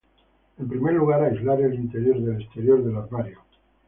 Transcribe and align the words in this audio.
En 0.57 0.67
primer 0.67 0.93
lugar 0.95 1.21
aislar 1.21 1.61
el 1.61 1.75
interior 1.75 2.19
del 2.19 2.41
exterior 2.41 2.83
del 2.83 2.97
armario. 2.97 3.37